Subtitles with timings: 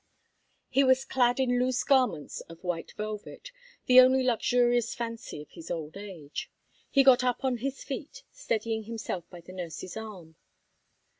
[0.67, 3.51] He was clad in loose garments of white velvet
[3.85, 6.49] the only luxurious fancy of his old age.
[6.89, 10.37] He got up on his feet, steadying himself by the nurse's arm.